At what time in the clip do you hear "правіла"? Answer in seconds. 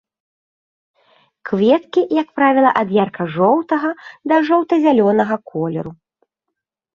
2.39-2.71